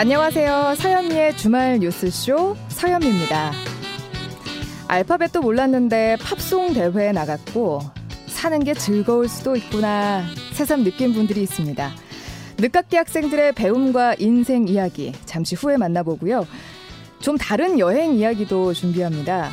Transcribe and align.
안녕하세요. 0.00 0.76
서현미의 0.78 1.36
주말 1.36 1.78
뉴스쇼 1.78 2.56
서현미입니다. 2.68 3.52
알파벳도 4.88 5.42
몰랐는데 5.42 6.16
팝송 6.22 6.72
대회에 6.72 7.12
나갔고 7.12 7.80
사는 8.26 8.64
게 8.64 8.72
즐거울 8.72 9.28
수도 9.28 9.56
있구나 9.56 10.24
새삼 10.54 10.84
느낀 10.84 11.12
분들이 11.12 11.42
있습니다. 11.42 11.90
늦깎이 12.56 12.96
학생들의 12.96 13.52
배움과 13.52 14.14
인생 14.18 14.68
이야기 14.68 15.12
잠시 15.26 15.54
후에 15.54 15.76
만나보고요. 15.76 16.46
좀 17.18 17.36
다른 17.36 17.78
여행 17.78 18.14
이야기도 18.14 18.72
준비합니다. 18.72 19.50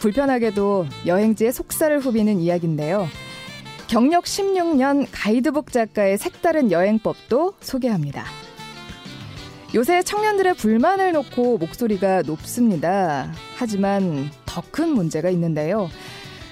불편하게도 0.00 0.86
여행지의 1.06 1.52
속살을 1.52 2.00
후비는 2.00 2.40
이야기인데요. 2.40 3.06
경력 3.86 4.24
16년 4.24 5.06
가이드북 5.12 5.70
작가의 5.70 6.18
색다른 6.18 6.72
여행법도 6.72 7.54
소개합니다. 7.60 8.24
요새 9.74 10.02
청년들의 10.02 10.54
불만을 10.54 11.12
놓고 11.12 11.58
목소리가 11.58 12.22
높습니다. 12.22 13.32
하지만 13.56 14.30
더 14.46 14.62
큰 14.72 14.90
문제가 14.90 15.30
있는데요. 15.30 15.88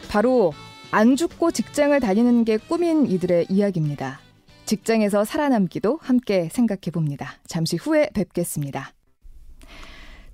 바로 0.08 0.52
안 0.90 1.16
죽고 1.16 1.50
직장을 1.50 1.98
다니는 1.98 2.44
게 2.44 2.56
꿈인 2.56 3.06
이들의 3.06 3.46
이야기입니다. 3.50 4.20
직장에서 4.66 5.24
살아남기도 5.24 5.98
함께 6.00 6.48
생각해 6.52 6.90
봅니다. 6.92 7.34
잠시 7.46 7.76
후에 7.76 8.10
뵙겠습니다. 8.14 8.92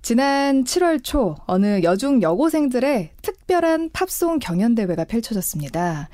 지난 0.03 0.65
7월 0.65 1.03
초 1.03 1.37
어느 1.47 1.83
여중 1.83 2.21
여고생들의 2.21 3.13
특별한 3.23 3.91
팝송 3.93 4.39
경연대회가 4.41 5.05
펼쳐졌습니다. 5.05 6.11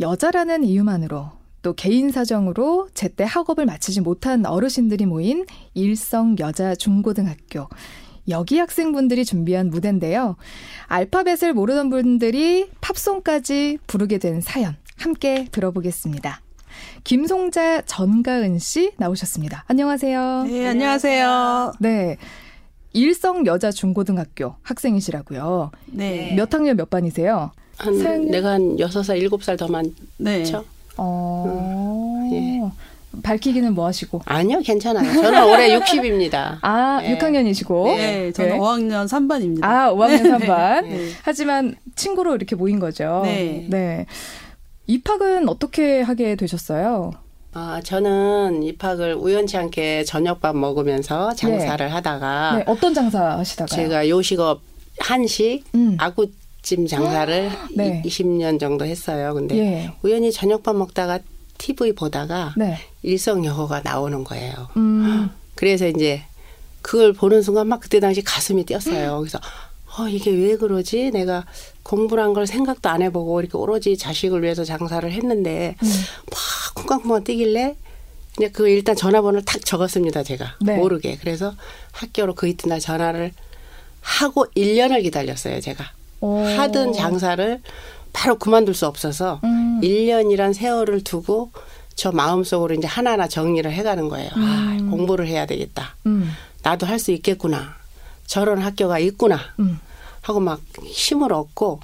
여자라는 0.00 0.64
이유만으로 0.64 1.39
또 1.62 1.74
개인 1.74 2.10
사정으로 2.10 2.88
제때 2.94 3.24
학업을 3.24 3.66
마치지 3.66 4.00
못한 4.00 4.46
어르신들이 4.46 5.06
모인 5.06 5.44
일성 5.74 6.36
여자 6.38 6.74
중고등학교. 6.74 7.68
여기 8.28 8.58
학생분들이 8.58 9.24
준비한 9.24 9.70
무대인데요. 9.70 10.36
알파벳을 10.86 11.52
모르던 11.54 11.90
분들이 11.90 12.68
팝송까지 12.80 13.78
부르게 13.86 14.18
된 14.18 14.40
사연 14.40 14.76
함께 14.96 15.46
들어보겠습니다. 15.50 16.40
김송자 17.04 17.82
전가은 17.82 18.58
씨 18.58 18.92
나오셨습니다. 18.98 19.64
안녕하세요. 19.66 20.44
네, 20.44 20.68
안녕하세요. 20.68 21.72
네. 21.80 22.16
일성 22.92 23.46
여자 23.46 23.70
중고등학교 23.70 24.56
학생이시라고요. 24.62 25.70
네. 25.86 26.34
몇 26.36 26.52
학년 26.52 26.76
몇 26.76 26.90
반이세요? 26.90 27.52
한 27.78 27.96
사장님? 27.96 28.30
내가 28.30 28.50
한 28.50 28.78
여섯 28.78 29.02
살 29.02 29.18
일곱 29.18 29.42
살더 29.42 29.68
많죠? 29.68 29.92
네. 30.18 30.44
어. 31.02 32.72
밝히기는 33.22 33.74
뭐 33.74 33.86
하시고? 33.86 34.22
아니요, 34.24 34.60
괜찮아요. 34.64 35.12
저는 35.12 35.44
올해 35.44 35.76
60입니다. 35.76 36.58
아, 36.62 37.00
네. 37.02 37.18
6학년이시고. 37.18 37.96
네, 37.96 38.32
저는 38.32 38.58
5학년 38.58 39.08
3반입니다. 39.08 39.64
아, 39.64 39.92
5학년 39.92 40.38
3반. 40.38 40.82
네. 40.86 41.08
하지만 41.22 41.74
친구로 41.96 42.36
이렇게 42.36 42.54
모인 42.54 42.78
거죠. 42.78 43.22
네. 43.24 44.06
입학은 44.86 45.48
어떻게 45.48 46.00
하게 46.02 46.36
되셨어요? 46.36 47.12
아, 47.52 47.80
저는 47.82 48.62
입학을 48.62 49.14
우연치 49.14 49.56
않게 49.56 50.04
저녁밥 50.04 50.56
먹으면서 50.56 51.34
장사를 51.34 51.92
하다가 51.92 52.56
네, 52.58 52.64
어떤 52.66 52.94
장사 52.94 53.38
하시다가요? 53.38 53.76
제가 53.76 54.08
요식업 54.08 54.62
한식 55.00 55.64
음. 55.74 55.96
아구 55.98 56.28
찜 56.62 56.86
장사를 56.86 57.50
네. 57.76 58.02
20년 58.04 58.60
정도 58.60 58.84
했어요. 58.84 59.34
근데 59.34 59.56
예. 59.58 59.92
우연히 60.02 60.32
저녁밥 60.32 60.76
먹다가 60.76 61.20
TV 61.58 61.92
보다가 61.92 62.54
네. 62.56 62.78
일성 63.02 63.44
여고가 63.44 63.80
나오는 63.82 64.24
거예요. 64.24 64.68
음. 64.76 65.30
그래서 65.54 65.86
이제 65.88 66.22
그걸 66.82 67.12
보는 67.12 67.42
순간 67.42 67.68
막 67.68 67.80
그때 67.80 68.00
당시 68.00 68.22
가슴이 68.22 68.64
뛰었어요. 68.64 69.18
그래서 69.18 69.38
어 69.98 70.08
이게 70.08 70.30
왜 70.30 70.56
그러지? 70.56 71.10
내가 71.10 71.44
공부란 71.82 72.32
걸 72.32 72.46
생각도 72.46 72.88
안 72.88 73.02
해보고 73.02 73.40
이렇게 73.40 73.58
오로지 73.58 73.96
자식을 73.96 74.42
위해서 74.42 74.64
장사를 74.64 75.10
했는데 75.10 75.74
음. 75.82 75.88
막 76.30 76.74
쿵쾅쿵쾅 76.74 77.24
뛰길래 77.24 77.76
이제 78.38 78.48
그 78.48 78.68
일단 78.68 78.96
전화번호를 78.96 79.44
탁 79.44 79.64
적었습니다. 79.64 80.22
제가 80.22 80.56
네. 80.60 80.76
모르게 80.76 81.18
그래서 81.20 81.54
학교로 81.92 82.34
그 82.34 82.46
이튿날 82.48 82.80
전화를 82.80 83.32
하고 84.00 84.46
1년을 84.56 85.02
기다렸어요. 85.02 85.60
제가 85.60 85.84
오. 86.20 86.42
하던 86.44 86.92
장사를 86.92 87.60
바로 88.12 88.36
그만둘 88.38 88.74
수 88.74 88.86
없어서 88.86 89.40
음. 89.44 89.80
1년이란 89.82 90.52
세월을 90.54 91.02
두고 91.04 91.50
저 91.94 92.12
마음속으로 92.12 92.74
이제 92.74 92.86
하나하나 92.86 93.28
정리를 93.28 93.70
해가는 93.70 94.08
거예요. 94.08 94.30
아, 94.34 94.76
공부를 94.90 95.26
해야 95.26 95.46
되겠다. 95.46 95.94
음. 96.06 96.30
나도 96.62 96.86
할 96.86 96.98
수 96.98 97.12
있겠구나. 97.12 97.74
저런 98.26 98.58
학교가 98.58 98.98
있구나. 98.98 99.38
음. 99.58 99.78
하고 100.22 100.40
막 100.40 100.60
힘을 100.84 101.32
얻고 101.32 101.80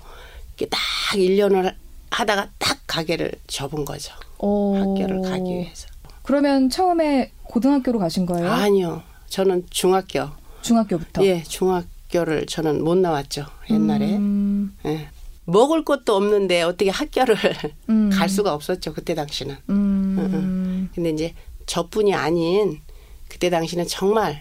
딱 0.71 0.79
1년을 1.15 1.75
하다가 2.11 2.49
딱 2.59 2.79
가게를 2.87 3.33
접은 3.47 3.85
거죠. 3.85 4.13
오. 4.39 4.77
학교를 4.77 5.23
가기 5.23 5.51
위해서. 5.51 5.87
그러면 6.23 6.71
처음에 6.71 7.31
고등학교로 7.45 7.99
가신 7.99 8.27
거예요? 8.27 8.51
아니요. 8.51 9.03
저는 9.29 9.67
중학교. 9.71 10.29
중학교부터? 10.63 11.25
예, 11.25 11.43
중학교 11.45 11.87
를 12.13 12.47
저는 12.47 12.83
못 12.85 12.97
나왔죠. 12.97 13.47
옛날에. 13.69 14.17
음. 14.17 14.75
예. 14.87 15.09
먹을 15.45 15.85
것도 15.85 16.15
없는데 16.15 16.63
어떻게 16.63 16.91
학교를 16.91 17.37
음. 17.91 18.11
갈 18.13 18.29
수가 18.29 18.55
없었죠. 18.55 18.95
그때 18.95 19.15
당시는. 19.15 19.57
음. 19.71 20.89
근데 20.95 21.11
이제 21.11 21.35
저뿐이 21.67 22.15
아닌 22.15 22.81
그때 23.29 23.51
당시는 23.51 23.87
정말 23.87 24.41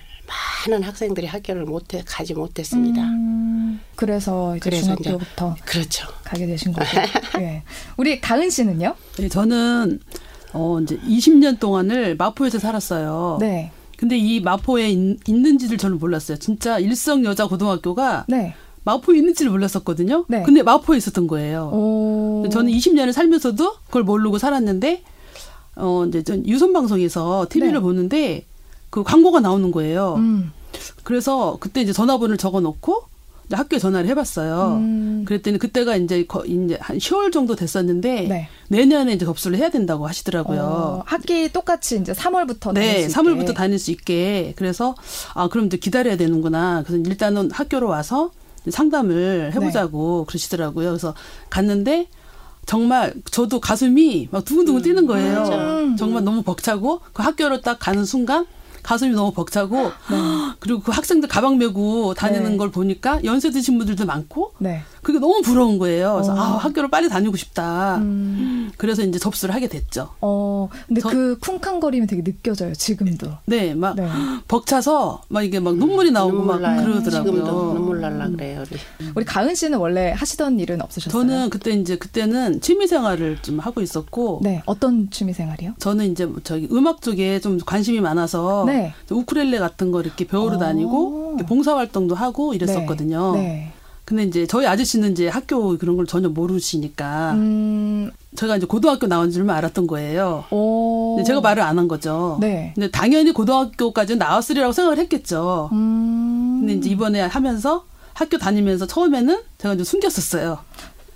많은 0.67 0.83
학생들이 0.83 1.27
학교를 1.27 1.65
못 1.65 1.85
가지 2.05 2.33
못했습니다. 2.33 3.01
음. 3.01 3.79
그래서 3.95 4.55
이제 4.55 4.69
그래서 4.69 4.93
이제 4.93 5.03
중학교부터 5.03 5.55
그렇죠. 5.65 6.07
가게 6.23 6.45
되신 6.45 6.71
거고. 6.73 6.85
예. 7.41 7.63
우리 7.97 8.19
가은 8.21 8.49
씨는요? 8.49 8.95
네, 9.17 9.29
저는 9.29 9.99
어 10.53 10.79
이제 10.81 10.97
20년 10.99 11.59
동안을 11.59 12.15
마포에서 12.15 12.59
살았어요. 12.59 13.37
네. 13.39 13.71
근데 14.05 14.19
이 14.19 14.39
마포에 14.39 14.91
있, 14.91 15.17
있는지를 15.27 15.79
저는 15.79 15.97
몰랐어요. 15.97 16.38
진짜 16.38 16.77
일성 16.77 17.25
여자 17.25 17.47
고등학교가 17.47 18.25
네. 18.27 18.53
마포에 18.83 19.17
있는지를 19.17 19.51
몰랐었거든요. 19.51 20.25
네. 20.27 20.43
근데 20.43 20.61
마포에 20.61 20.97
있었던 20.97 21.25
거예요. 21.25 21.71
오. 21.73 22.47
저는 22.51 22.71
20년을 22.71 23.13
살면서도 23.13 23.77
그걸 23.88 24.03
모르고 24.03 24.38
살았는데 24.38 25.01
어 25.77 26.05
이제 26.07 26.21
전 26.21 26.45
유선 26.45 26.71
방송에서 26.71 27.47
TV를 27.49 27.73
네. 27.73 27.79
보는데 27.79 28.45
그 28.91 29.01
광고가 29.01 29.39
나오는 29.39 29.71
거예요. 29.71 30.13
음. 30.17 30.51
그래서 31.03 31.57
그때 31.59 31.81
이제 31.81 31.91
전화번호를 31.91 32.38
적어 32.38 32.59
놓고 32.59 33.05
학교에 33.51 33.79
전화를 33.79 34.09
해봤어요. 34.09 34.78
음. 34.79 35.23
그랬더니 35.25 35.57
그때가 35.59 35.95
이제 35.97 36.25
거, 36.25 36.44
이제 36.45 36.78
한 36.81 36.97
10월 36.97 37.31
정도 37.31 37.56
됐었는데 37.56 38.22
네. 38.28 38.50
내년에 38.69 39.13
이제 39.13 39.25
접수를 39.25 39.57
해야 39.57 39.69
된다고 39.69 40.07
하시더라고요. 40.07 40.61
어, 40.61 41.03
학기 41.06 41.51
똑같이 41.51 41.97
이제 41.97 42.13
3월부터 42.13 42.73
네, 42.73 43.07
3월부터 43.07 43.53
다닐 43.53 43.78
수 43.78 43.91
있게. 43.91 44.53
그래서 44.56 44.95
아 45.33 45.47
그럼 45.47 45.67
이제 45.67 45.78
기다려야 45.78 46.17
되는구나. 46.17 46.83
그래서 46.85 47.03
일단은 47.07 47.51
학교로 47.51 47.88
와서 47.88 48.31
상담을 48.67 49.51
해보자고 49.53 50.25
네. 50.25 50.29
그러시더라고요. 50.29 50.89
그래서 50.89 51.13
갔는데 51.50 52.07
정말 52.66 53.13
저도 53.29 53.59
가슴이 53.59 54.29
막 54.31 54.44
두근두근 54.44 54.81
뛰는 54.81 55.06
거예요. 55.06 55.39
맞아. 55.39 55.95
정말 55.97 56.23
너무 56.23 56.41
벅차고 56.41 57.01
그 57.13 57.22
학교로 57.22 57.62
딱 57.62 57.77
가는 57.79 58.06
순간 58.06 58.45
가슴이 58.85 59.16
너무 59.16 59.31
벅차고 59.31 59.91
그리고 60.59 60.79
그 60.81 60.91
학생들 60.91 61.28
가방 61.28 61.57
메고 61.57 62.13
다니는 62.13 62.51
네. 62.51 62.57
걸 62.57 62.69
보니까 62.69 63.23
연세 63.23 63.50
드신 63.50 63.78
분들도 63.79 64.06
많고 64.06 64.54
네. 64.59 64.83
그게 65.06 65.19
너무 65.19 65.40
부러운 65.44 65.78
거예요. 65.78 66.13
그래서 66.13 66.34
어. 66.34 66.36
아 66.36 66.42
학교를 66.57 66.90
빨리 66.90 67.07
다니고 67.10 67.38
싶다. 67.38 67.98
음. 67.98 68.72
그래서 68.75 69.04
이제 69.04 69.19
접수를 69.19 69.54
하게 69.54 69.68
됐죠. 69.68 70.10
어, 70.19 70.68
근데 70.88 71.00
저- 71.00 71.10
그 71.10 71.38
쿵쾅거림이 71.40 72.07
되게 72.07 72.24
느껴져요, 72.24 72.74
지금도. 72.74 73.28
네, 73.46 73.75
막 73.75 73.96
네. 73.96 74.10
벅차서 74.48 75.22
막 75.30 75.44
이게 75.44 75.60
막 75.60 75.75
눈물이 75.78 76.10
나오고 76.12 76.38
막 76.42 76.54
눈물 76.56 76.62
나요. 76.62 76.81
그러더라고요. 76.86 77.34
지금도 77.34 77.74
눈물 77.75 78.02
날라 78.02 78.30
그래요. 78.30 78.63
우리. 78.69 78.80
우리 79.16 79.25
가은 79.25 79.54
씨는 79.54 79.78
원래 79.78 80.12
하시던 80.12 80.60
일은 80.60 80.81
없으셨어요? 80.81 81.22
저는 81.22 81.50
그때 81.52 81.69
이제 81.72 81.98
그때는 81.98 82.60
취미 82.62 82.88
생활을 82.88 83.38
좀 83.44 83.60
하고 83.60 83.81
있었고 83.81 84.40
네, 84.42 84.63
어떤 84.66 85.12
취미 85.12 85.34
생활이요? 85.34 85.74
저는 85.78 86.12
이제 86.12 86.25
뭐 86.25 86.40
저기 86.44 86.68
음악 86.72 87.04
쪽에 87.04 87.40
좀 87.40 87.60
관심이 87.63 88.00
많아서 88.02 88.63
네. 88.66 88.92
우쿨렐레 89.12 89.60
같은 89.60 89.92
거 89.92 90.02
이렇게 90.02 90.25
배우러 90.25 90.56
어. 90.56 90.57
다니고 90.57 91.38
봉사 91.48 91.75
활동도 91.78 92.16
하고 92.16 92.56
이랬었거든요. 92.56 93.34
네. 93.36 93.72
근데 94.06 94.24
이제 94.24 94.46
저희 94.46 94.68
아저씨는 94.68 95.13
이제 95.13 95.28
학교 95.28 95.78
그런 95.80 95.96
걸 95.98 96.06
전혀 96.06 96.30
모르시니까 96.30 97.31
음, 97.34 98.12
제가 98.36 98.57
이제 98.57 98.68
고등학교 98.68 99.07
나온 99.07 99.31
줄만 99.31 99.57
알았던 99.57 99.88
거예요. 99.88 100.46
오. 100.52 101.16
근데 101.16 101.28
제가 101.28 101.42
말을 101.42 101.63
안 101.63 101.80
한 101.80 101.88
거죠. 101.88 102.38
네. 102.40 102.72
근데 102.75 102.90
당연히 102.92 103.31
고등학교까지는 103.34 104.19
나왔으리라고 104.19 104.72
생각을 104.74 105.00
했겠죠. 105.00 105.69
음. 105.74 106.60
근데 106.62 106.74
이제 106.75 106.90
이번에 106.92 107.22
하면서 107.22 107.86
학교 108.13 108.38
다니면서 108.38 108.86
처음에는 108.86 109.42
제가 109.57 109.74
이제 109.74 109.84
숨겼었어요. 109.84 110.60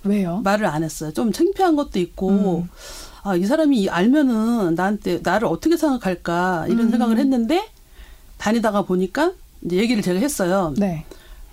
왜요? 0.04 0.40
말을 0.42 0.66
안 0.66 0.82
했어요. 0.82 1.12
좀 1.12 1.30
창피한 1.32 1.76
것도 1.76 1.98
있고, 2.00 2.28
음. 2.30 2.68
아, 3.22 3.36
이 3.36 3.44
사람이 3.46 3.88
알면은 3.88 4.74
나한테 4.74 5.20
나를 5.22 5.46
어떻게 5.46 5.76
생각할까 5.76 6.66
이런 6.68 6.86
음. 6.86 6.90
생각을 6.90 7.18
했는데 7.18 7.62
다니다가 8.38 8.82
보니까 8.82 9.32
이제 9.64 9.76
얘기를 9.76 10.02
제가 10.02 10.18
했어요. 10.18 10.74
네. 10.76 11.04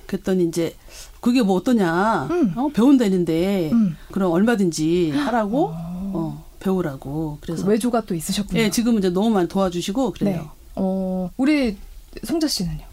그랬더니 0.06 0.46
이제 0.46 0.74
그게 1.22 1.42
뭐 1.42 1.56
어떠냐? 1.58 2.28
음. 2.32 2.54
어, 2.56 2.70
배운다는데 2.74 3.70
음. 3.72 3.98
그럼 4.12 4.32
얼마든지 4.32 5.12
하라고 5.12 5.72
어, 5.74 6.46
배우라고. 6.60 7.38
그래서 7.42 7.64
그 7.66 7.72
외조가 7.72 8.02
또 8.02 8.16
있으셨군요. 8.16 8.60
예, 8.62 8.70
지금은 8.70 9.00
이제 9.00 9.10
너무 9.10 9.30
많이 9.30 9.48
도와주시고 9.48 10.14
네. 10.14 10.20
그래요. 10.20 10.52
어, 10.76 11.30
우리 11.38 11.78
송자 12.24 12.48
씨는요? 12.48 12.86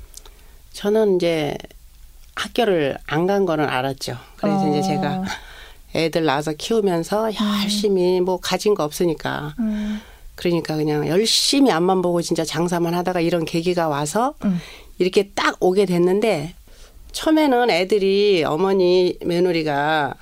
저는 0.73 1.17
이제 1.17 1.57
학교를 2.35 2.99
안 3.07 3.27
간 3.27 3.45
거는 3.47 3.65
알았죠. 3.67 4.17
그래서 4.37 4.59
어. 4.65 4.69
이제 4.71 4.83
제가 4.83 5.23
애들 5.95 6.25
낳아서 6.25 6.53
키우면서 6.53 7.31
열심히 7.63 8.21
뭐 8.21 8.39
가진 8.41 8.75
거 8.75 8.83
없으니까 8.85 9.55
음. 9.61 10.01
그러니까 10.35 10.75
그냥 10.77 11.07
열심히 11.07 11.71
앞만 11.71 12.03
보고 12.03 12.21
진짜 12.21 12.45
장사만 12.45 12.93
하다가 12.95 13.21
이런 13.21 13.45
계기가 13.45 13.87
와서 13.87 14.35
음. 14.45 14.59
이렇게 14.99 15.31
딱 15.31 15.57
오게 15.61 15.87
됐는데 15.87 16.55
처음에는 17.15 17.71
애들이 17.71 18.45
어머니 18.45 19.17
며느리가 19.25 20.15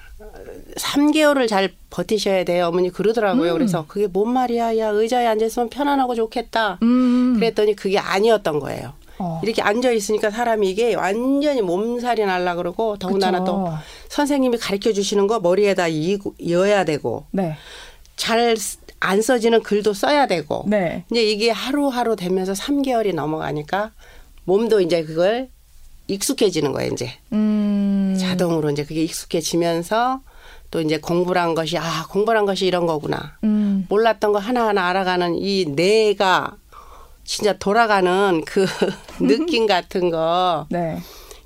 3개월을 0.76 1.48
잘 1.48 1.72
버티셔야 1.90 2.44
돼요. 2.44 2.66
어머니 2.66 2.90
그러더라고요. 2.90 3.52
음. 3.52 3.58
그래서 3.58 3.84
그게 3.88 4.06
뭔 4.06 4.32
말이야. 4.32 4.78
야, 4.78 4.88
의자에 4.88 5.26
앉아있으면 5.26 5.70
편안하고 5.70 6.14
좋겠다. 6.14 6.78
음. 6.82 7.34
그랬더니 7.34 7.74
그게 7.74 7.98
아니었던 7.98 8.60
거예요. 8.60 8.92
어. 9.18 9.40
이렇게 9.42 9.62
앉아 9.62 9.90
있으니까 9.90 10.30
사람이 10.30 10.68
이게 10.70 10.94
완전히 10.94 11.62
몸살이 11.62 12.24
날라 12.24 12.54
그러고 12.56 12.96
더군다나 12.98 13.40
그쵸. 13.40 13.52
또 13.52 13.68
선생님이 14.08 14.58
가르쳐 14.58 14.92
주시는 14.92 15.26
거 15.26 15.40
머리에다 15.40 15.88
이- 15.88 16.18
이어야 16.38 16.84
되고 16.84 17.24
네. 17.30 17.54
잘안 18.16 19.22
써지는 19.22 19.62
글도 19.62 19.92
써야 19.94 20.26
되고 20.26 20.64
네. 20.66 21.04
이제 21.10 21.22
이게 21.22 21.50
하루하루 21.50 22.16
되면서 22.16 22.52
3개월이 22.52 23.14
넘어가니까 23.14 23.92
몸도 24.44 24.80
이제 24.80 25.04
그걸 25.04 25.48
익숙해지는 26.12 26.72
거예요, 26.72 26.92
이제. 26.92 27.10
음. 27.32 28.16
자동으로 28.18 28.70
이제 28.70 28.84
그게 28.84 29.02
익숙해지면서 29.02 30.20
또 30.70 30.80
이제 30.80 30.98
공부란 30.98 31.54
것이 31.54 31.76
아, 31.78 32.06
공부란 32.08 32.46
것이 32.46 32.66
이런 32.66 32.86
거구나. 32.86 33.36
음. 33.44 33.86
몰랐던 33.88 34.32
거 34.32 34.38
하나하나 34.38 34.88
알아가는 34.88 35.36
이 35.36 35.66
뇌가 35.66 36.56
진짜 37.24 37.52
돌아가는 37.58 38.42
그 38.44 38.66
느낌 39.20 39.66
같은 39.66 40.10
거 40.10 40.66
네. 40.70 40.98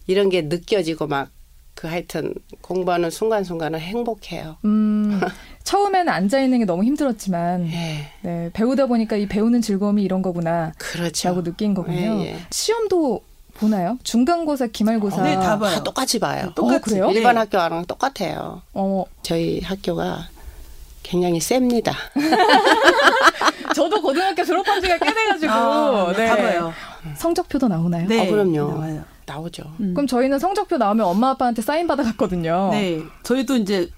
이런 0.07 0.29
게 0.29 0.43
느껴지고 0.43 1.07
막 1.07 1.37
그 1.77 1.87
하여튼 1.89 2.33
공부하는 2.63 3.11
순간순간은 3.11 3.79
행복해요. 3.79 4.57
음. 4.65 5.21
처음에는 5.63 6.11
앉아 6.11 6.41
있는 6.41 6.61
게 6.61 6.65
너무 6.65 6.83
힘들었지만 6.85 7.67
예. 7.67 8.09
네, 8.23 8.51
배우다 8.55 8.87
보니까 8.87 9.17
이 9.17 9.29
배우는 9.29 9.61
즐거움이 9.61 10.03
이런 10.03 10.23
거구나. 10.23 10.73
그렇죠. 10.79 11.29
라고 11.29 11.43
느낀 11.43 11.75
거군요. 11.75 11.99
예, 12.23 12.27
예. 12.29 12.37
시험도 12.51 13.21
보나요? 13.59 13.99
중간고사, 14.03 14.69
기말고사. 14.69 15.23
네, 15.23 15.35
다 15.35 15.59
봐요. 15.59 15.75
다 15.77 15.83
똑같이 15.83 16.19
봐요. 16.19 16.53
똑같이. 16.55 16.77
어, 16.77 16.81
그래요? 16.81 17.11
일반 17.11 17.35
네. 17.35 17.41
학교랑 17.41 17.87
똑같아요. 17.87 18.63
어, 18.75 19.05
저희 19.23 19.61
학교가 19.61 20.29
굉장히 21.03 21.41
셉니다. 21.41 21.93
저도 23.75 24.01
고등학교 24.03 24.45
졸업한 24.45 24.81
지가 24.81 24.99
꽤 24.99 25.13
돼가지고. 25.13 25.53
아, 25.53 26.13
네, 26.17 26.27
다 26.27 26.37
봐요. 26.37 26.73
성적표도 27.17 27.69
나오나요? 27.69 28.07
네, 28.09 28.27
어, 28.27 28.31
그럼요. 28.31 28.73
나와요. 28.73 29.05
나오죠. 29.27 29.65
음. 29.81 29.93
그럼 29.95 30.07
저희는 30.07 30.39
성적표 30.39 30.77
나오면 30.77 31.05
엄마 31.07 31.31
아빠한테 31.31 31.63
사인 31.63 31.87
받아갔거든요. 31.87 32.71
네, 32.73 33.03
저희도 33.23 33.57
이제 33.57 33.89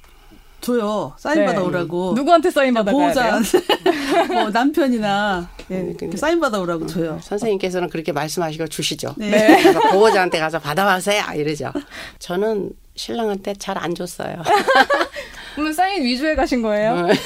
줘요. 0.61 1.13
사인 1.19 1.41
네. 1.41 1.47
받아오라고. 1.47 2.15
누구한테 2.15 2.51
사인 2.51 2.75
받아가야 2.75 3.13
돼요? 3.13 3.31
보호자, 3.33 4.25
뭐 4.33 4.51
남편이나 4.51 5.49
예, 5.58 5.58
네, 5.69 5.81
이렇게 5.81 5.99
근데- 6.07 6.17
사인 6.17 6.41
받아오라고 6.41 6.87
줘요. 6.87 7.19
선생님께서는 7.23 7.89
그렇게 7.91 8.13
말씀하시고 8.13 8.69
주시죠. 8.69 9.15
네. 9.17 9.31
그래서 9.63 9.81
보호자한테 9.91 10.39
가서 10.39 10.59
받아와세요 10.59 11.23
이러죠. 11.37 11.73
저는 12.19 12.71
신랑한테 12.97 13.55
잘 13.55 13.79
안 13.79 13.95
줬어요. 13.95 14.43
그러면 15.55 15.73
사인 15.73 16.05
위주에 16.05 16.35
가신 16.37 16.63
거예요? 16.63 17.07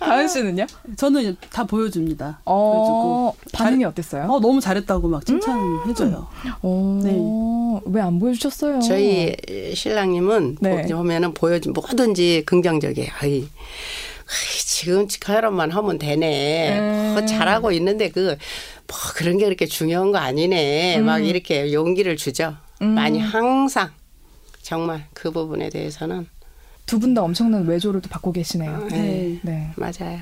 가은 0.00 0.28
씨는요? 0.28 0.66
저는 0.96 1.36
다 1.50 1.64
보여줍니다. 1.64 2.40
어, 2.44 3.32
반응이 3.52 3.82
잘- 3.82 3.90
어땠어요? 3.90 4.24
어, 4.30 4.40
너무 4.40 4.60
잘했다고 4.60 5.08
막 5.08 5.24
칭찬해줘요. 5.26 6.26
어, 6.62 7.00
네. 7.02 7.82
왜안 7.92 8.18
보여주셨어요? 8.18 8.80
저희 8.80 9.34
신랑님은 9.74 10.58
네. 10.60 10.82
보- 10.82 10.96
보면은 10.96 11.34
보여준 11.34 11.72
뭐든지 11.72 12.42
긍정적이에요. 12.46 13.10
지금 14.66 15.06
그런만 15.20 15.70
하면 15.70 15.98
되네. 15.98 16.78
음. 16.78 17.12
뭐 17.14 17.24
잘하고 17.26 17.72
있는데 17.72 18.08
그 18.10 18.36
뭐 18.86 18.98
그런 19.14 19.38
게 19.38 19.44
그렇게 19.46 19.64
중요한 19.64 20.12
거 20.12 20.18
아니네. 20.18 20.98
막 20.98 21.18
이렇게 21.24 21.72
용기를 21.72 22.16
주죠. 22.16 22.54
음. 22.82 22.88
많이 22.88 23.18
항상 23.18 23.88
정말 24.60 25.06
그 25.14 25.30
부분에 25.30 25.70
대해서는 25.70 26.26
두 26.84 26.98
분 27.00 27.14
다 27.14 27.22
엄청난 27.22 27.66
외조를 27.66 28.02
또 28.02 28.10
받고 28.10 28.32
계시네요. 28.32 28.88
네. 28.90 29.38
네. 29.42 29.70
맞아요. 29.76 30.18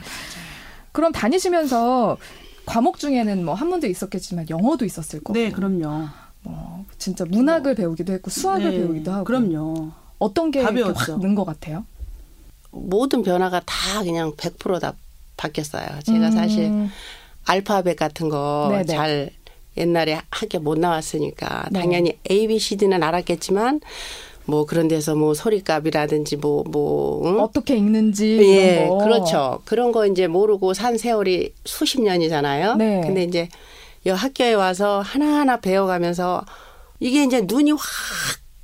그럼 0.93 1.11
다니시면서 1.11 2.19
과목 2.65 2.99
중에는 3.01 3.45
뭐 3.45 3.55
한문도 3.55 3.89
있었겠지만 3.89 4.47
영어도 4.49 4.85
있었을 4.85 5.19
거고. 5.25 5.33
네, 5.37 5.51
그럼요. 5.51 6.09
뭐 6.43 6.85
진짜 6.99 7.25
문학을 7.25 7.75
배우기도 7.75 8.13
했고 8.13 8.31
수학을 8.31 8.71
네, 8.71 8.77
배우기도 8.79 9.11
하고. 9.13 9.25
그럼요. 9.25 9.91
어떤 10.19 10.53
게 10.53 10.61
배웠죠. 10.65 11.15
확는 11.15 11.35
것 11.35 11.45
같아요? 11.45 11.85
모든 12.73 13.23
변화가 13.23 13.63
다 13.65 14.03
그냥 14.03 14.33
100%다 14.33 14.95
바뀌었어요. 15.37 15.87
제가 16.05 16.27
음. 16.27 16.31
사실 16.33 16.73
알파벳 17.45 17.97
같은 17.97 18.29
거 18.29 18.69
네네. 18.71 18.85
잘 18.85 19.31
옛날에 19.77 20.21
학교 20.31 20.59
못 20.59 20.79
나왔으니까 20.79 21.67
네. 21.71 21.81
당연히 21.81 22.19
A, 22.31 22.47
B, 22.47 22.59
C, 22.59 22.77
D는 22.77 23.03
알았겠지만 23.03 23.81
뭐 24.45 24.67
그런 24.67 24.89
데서 24.89 25.15
뭐 25.15 25.35
소리값이라든지 25.35 26.37
뭐뭐 26.37 27.27
응? 27.27 27.41
어떻게 27.41 27.77
읽는지 27.77 28.39
예. 28.43 28.89
그렇죠. 29.03 29.61
그런 29.65 29.93
거 29.93 30.07
이제 30.07 30.27
모르고 30.27 30.75
산 30.75 30.99
세월이 30.99 31.55
수십 31.65 32.03
년이잖아요. 32.03 32.75
네. 32.75 33.01
근데 33.05 33.23
이제 33.23 33.49
이 34.05 34.11
학교에 34.11 34.55
와서 34.55 35.01
하나하나 35.01 35.61
배워가면서 35.61 36.45
이게 36.99 37.25
이제 37.25 37.43
눈이 37.47 37.73
확 37.73 37.81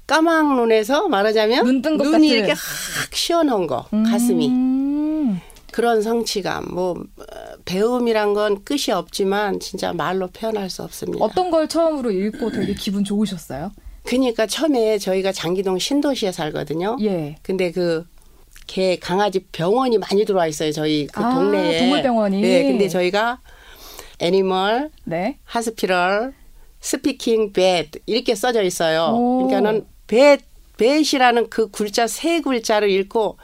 까막 0.09 0.57
눈에서 0.57 1.07
말하자면 1.09 1.65
눈뜬 1.65 1.97
것 1.99 2.05
눈이 2.05 2.13
같은. 2.13 2.25
이렇게 2.39 2.51
확 2.53 3.15
시원한 3.15 3.67
거 3.69 3.87
가슴이 4.11 4.49
음. 4.49 5.41
그런 5.71 6.03
성취감 6.03 6.67
뭐 6.75 6.93
어, 7.19 7.25
배움이란 7.65 8.35
건 8.35 8.65
끝이 8.65 8.91
없지만 8.93 9.61
진짜 9.61 9.93
말로 9.93 10.27
표현할 10.27 10.69
수 10.71 10.83
없습니다. 10.83 11.25
어떤 11.25 11.51
걸 11.53 11.69
처음으로 11.69 12.11
읽고 12.11 12.51
되게 12.51 12.75
기분 12.75 13.05
좋으셨어요? 13.05 13.71
그러니까 14.05 14.47
처음에 14.47 14.99
저희가 14.99 15.31
장기동 15.31 15.79
신도시에 15.79 16.33
살거든요. 16.33 16.97
예. 17.03 17.37
근데 17.43 17.71
그 17.71 18.05
개 18.69 18.99
강아지 19.01 19.41
병원이 19.51 19.97
많이 19.99 20.25
들어와 20.27 20.47
있어요. 20.47 20.71
저희 20.73 21.07
그 21.07 21.25
아, 21.25 21.35
동네에. 21.35 21.79
동물병원이. 21.81 22.41
네, 22.43 22.63
근데 22.65 22.87
저희가 22.87 23.41
animal, 24.21 24.91
네. 25.05 25.39
hospital, 25.45 26.35
speaking 26.81 27.55
vet 27.55 27.89
이렇게 28.07 28.35
써져 28.35 28.63
있어요. 28.63 29.15
오. 29.15 29.47
그러니까는 29.47 29.87
vet 30.09 30.41
vet이라는 30.79 31.51
그 31.51 31.71
글자 31.71 32.07
세 32.07 32.41
글자를 32.41 32.89
읽고 32.91 33.37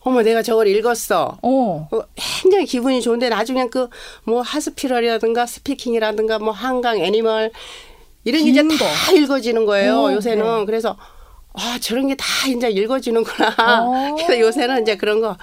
어머 0.00 0.22
내가 0.22 0.42
저걸 0.42 0.66
읽었어. 0.68 1.38
어. 1.40 1.88
어, 1.92 2.00
굉장히 2.16 2.66
기분이 2.66 3.00
좋은데 3.02 3.28
나중에 3.28 3.66
그 3.68 3.88
뭐 4.24 4.42
hospital이라든가 4.42 5.46
speaking이라든가 5.46 6.38
뭐 6.40 6.52
한강 6.52 6.98
animal 6.98 7.50
이런 8.24 8.44
게 8.44 8.50
이제 8.50 8.60
긴 8.62 8.76
거. 8.76 8.84
다 8.84 9.12
읽어지는 9.12 9.64
거예요. 9.66 10.02
오, 10.02 10.12
요새는 10.12 10.58
네. 10.60 10.64
그래서 10.66 10.96
아 11.52 11.78
저런 11.80 12.06
게 12.08 12.14
다 12.16 12.24
이제 12.48 12.68
읽어지는구나. 12.70 13.54
어. 13.58 14.14
그래서 14.16 14.38
요새는 14.38 14.82
이제 14.82 14.96
그런 14.96 15.20
거 15.20 15.36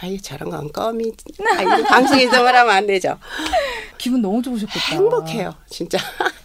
아이 0.00 0.20
저런 0.20 0.50
건 0.50 0.70
껌이 0.72 1.12
아, 1.56 1.62
이거 1.62 1.82
방송에서 1.84 2.42
말하면 2.42 2.74
안 2.74 2.86
되죠. 2.86 3.18
기분 3.96 4.20
너무 4.20 4.42
좋으셨겠다. 4.42 4.78
행복해요, 4.96 5.54
진짜. 5.70 5.96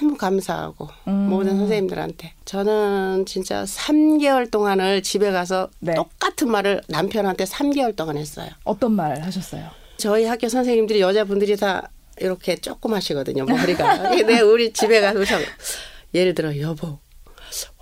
너무 0.00 0.16
감사하고 0.16 0.88
음. 1.08 1.12
모든 1.28 1.56
선생님들한테. 1.58 2.34
저는 2.44 3.24
진짜 3.26 3.64
3개월 3.64 4.50
동안을 4.50 5.02
집에 5.02 5.32
가서 5.32 5.68
네. 5.80 5.94
똑같은 5.94 6.50
말을 6.50 6.82
남편한테 6.88 7.44
3개월 7.44 7.96
동안 7.96 8.16
했어요. 8.16 8.48
어떤 8.64 8.92
말 8.92 9.20
하셨어요? 9.22 9.70
저희 9.96 10.24
학교 10.26 10.48
선생님들이 10.48 11.00
여자분들이 11.00 11.56
다 11.56 11.88
이렇게 12.20 12.56
조금 12.56 12.94
하시거든요, 12.94 13.44
머리가. 13.46 14.10
근데 14.10 14.40
우리 14.40 14.72
집에 14.72 15.00
가서 15.00 15.24
저 15.24 15.38
예를 16.14 16.34
들어 16.34 16.56
여보. 16.60 16.98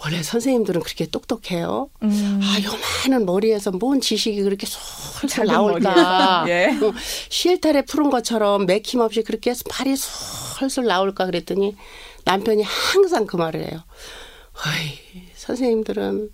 원래 0.02 0.22
선생님들은 0.22 0.82
그렇게 0.82 1.06
똑똑해요. 1.06 1.90
음. 2.02 2.40
아, 2.42 2.56
요만한 2.62 3.26
머리에서 3.26 3.70
뭔 3.70 4.00
지식이 4.00 4.42
그렇게 4.42 4.66
솔솔 4.66 5.46
나올까. 5.46 6.44
예. 6.48 6.66
어, 6.82 6.92
실타래 7.28 7.82
푸른 7.82 8.10
것처럼 8.10 8.66
맥힘없이 8.66 9.22
그렇게 9.22 9.54
발이 9.68 9.94
솔솔 9.96 10.86
나올까 10.86 11.26
그랬더니 11.26 11.76
남편이 12.24 12.62
항상 12.62 13.26
그 13.26 13.36
말을 13.36 13.60
해요. 13.60 13.82
어이, 14.54 15.22
선생님들은 15.34 16.30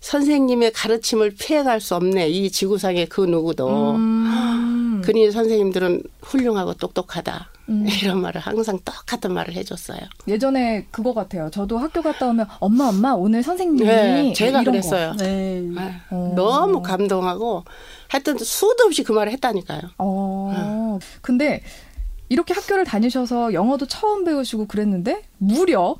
선생님의 0.00 0.72
가르침을 0.72 1.34
피해갈 1.34 1.80
수 1.80 1.94
없네. 1.96 2.28
이 2.28 2.50
지구상의 2.50 3.06
그 3.06 3.22
누구도. 3.22 3.96
음. 3.96 4.57
그니 5.08 5.30
선생님들은 5.30 6.02
훌륭하고 6.20 6.74
똑똑하다. 6.74 7.50
음. 7.70 7.86
이런 8.02 8.20
말을 8.20 8.42
항상 8.42 8.78
똑같은 8.84 9.32
말을 9.32 9.54
해줬어요. 9.54 10.00
예전에 10.26 10.86
그거 10.90 11.14
같아요. 11.14 11.48
저도 11.48 11.78
학교 11.78 12.02
갔다 12.02 12.28
오면 12.28 12.46
엄마 12.60 12.88
엄마 12.88 13.12
오늘 13.12 13.42
선생님이 13.42 13.86
네, 13.86 14.32
제가. 14.34 14.64
그랬어요. 14.64 15.14
네. 15.16 15.66
아, 15.78 16.02
어. 16.10 16.34
너무 16.36 16.82
감동하고 16.82 17.64
하여튼 18.08 18.36
수도 18.36 18.84
없이 18.84 19.02
그 19.02 19.12
말을 19.12 19.32
했다니까요. 19.32 19.80
어. 19.96 20.98
근데 21.22 21.62
이렇게 22.28 22.52
학교를 22.52 22.84
다니셔서 22.84 23.54
영어도 23.54 23.86
처음 23.86 24.24
배우시고 24.24 24.66
그랬는데 24.66 25.22
무려 25.38 25.96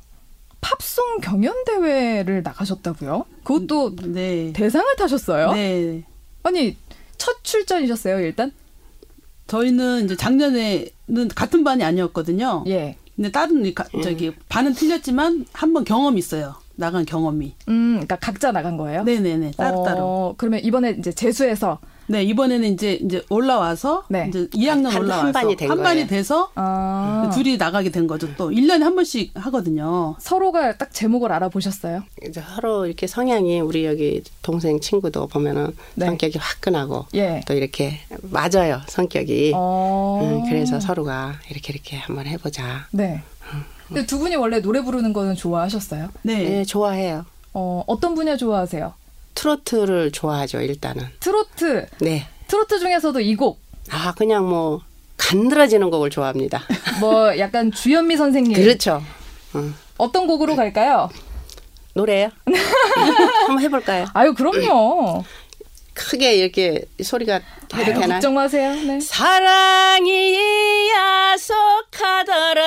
팝송 0.61 1.21
경연 1.21 1.63
대회를 1.63 2.43
나가셨다고요? 2.43 3.25
그것도 3.43 3.95
네. 3.95 4.53
대상을 4.53 4.95
타셨어요? 4.97 5.53
네. 5.53 6.03
아니 6.43 6.77
첫 7.17 7.43
출전이셨어요 7.43 8.19
일단? 8.19 8.51
저희는 9.49 10.05
이제 10.05 10.15
작년에는 10.15 11.27
같은 11.35 11.63
반이 11.63 11.83
아니었거든요. 11.83 12.63
예. 12.67 12.95
근데 13.15 13.31
다른 13.31 13.65
이 13.65 13.73
가- 13.73 13.85
저기 14.01 14.31
반은 14.47 14.73
틀렸지만 14.73 15.45
한 15.51 15.73
번 15.73 15.83
경험이 15.83 16.19
있어요. 16.19 16.55
나간 16.75 17.05
경험이. 17.05 17.55
음, 17.67 17.91
그러니까 17.95 18.15
각자 18.15 18.53
나간 18.53 18.77
거예요? 18.77 19.03
네네네. 19.03 19.51
따로따로. 19.57 19.99
어, 20.01 20.33
그러면 20.37 20.61
이번에 20.63 20.95
이제 20.97 21.11
재수해서 21.11 21.79
네, 22.09 22.23
이번에는 22.23 22.73
이제 22.73 22.93
이제 23.03 23.23
올라와서 23.29 24.03
네. 24.09 24.25
이제 24.29 24.47
2학년 24.47 24.85
한- 24.85 24.93
한 24.93 25.01
올라와서 25.03 25.31
반이 25.31 25.55
된 25.55 25.67
거예요. 25.67 25.83
반이 25.83 26.07
돼서 26.07 26.49
아, 26.55 27.29
둘이 27.31 27.57
나가게 27.57 27.91
된 27.91 28.07
거죠. 28.07 28.27
또 28.35 28.49
1년에 28.49 28.79
한 28.81 28.95
번씩 28.95 29.31
하거든요. 29.35 30.15
서로가 30.19 30.77
딱 30.77 30.91
제목을 30.91 31.31
알아보셨어요? 31.31 32.01
이제 32.27 32.41
서로 32.55 32.87
이렇게 32.87 33.05
성향이 33.05 33.59
우리 33.61 33.85
여기 33.85 34.23
동생 34.41 34.79
친구도 34.79 35.27
보면은 35.27 35.75
네. 35.93 36.07
성격이 36.07 36.39
화끈하고 36.39 37.05
예. 37.13 37.41
또 37.45 37.53
이렇게 37.53 37.99
맞아요 38.23 38.81
성격이. 38.87 39.51
어. 39.55 40.19
음, 40.43 40.49
그래서 40.49 40.79
서로가 40.79 41.35
이렇게 41.51 41.73
이렇게 41.73 41.97
한번 41.97 42.25
해보자. 42.25 42.87
네. 42.91 43.21
근데 43.87 44.05
두 44.07 44.17
분이 44.19 44.35
원래 44.35 44.61
노래 44.61 44.81
부르는 44.81 45.13
거는 45.13 45.35
좋아하셨어요? 45.35 46.09
네. 46.23 46.37
네, 46.43 46.63
좋아해요. 46.65 47.25
어, 47.53 47.83
어떤 47.87 48.13
분야 48.13 48.37
좋아하세요? 48.37 48.93
트로트를 49.39 50.11
좋아하죠 50.11 50.59
일단은. 50.59 51.07
트로트. 51.21 51.87
네. 52.01 52.27
트로트 52.47 52.79
중에서도 52.79 53.21
이 53.21 53.35
곡. 53.35 53.61
아 53.89 54.13
그냥 54.17 54.47
뭐 54.49 54.81
간드러지는 55.15 55.89
곡을 55.89 56.09
좋아합니다. 56.09 56.61
뭐 56.99 57.37
약간 57.39 57.71
주현미 57.71 58.17
선생님. 58.17 58.53
그렇죠. 58.53 59.01
어. 59.53 59.73
어떤 59.97 60.27
곡으로 60.27 60.57
갈까요? 60.57 61.09
노래요? 61.93 62.29
한번 63.47 63.61
해볼까요? 63.61 64.07
아유, 64.13 64.33
그럼요. 64.33 65.23
크게 65.93 66.35
이렇게 66.35 66.83
소리가 67.01 67.35
해도 67.35 67.43
아유, 67.77 67.85
되나요? 67.85 68.07
걱정 68.09 68.33
마세요. 68.33 68.73
네. 68.73 68.99
사랑이 68.99 70.37
야속하더라 70.91 72.61